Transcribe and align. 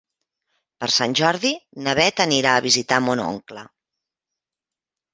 Per 0.83 0.89
Sant 0.95 1.13
Jordi 1.19 1.51
na 1.89 1.95
Beth 2.01 2.23
anirà 2.27 2.57
a 2.57 2.65
visitar 2.69 3.01
mon 3.11 3.25
oncle. 3.31 3.71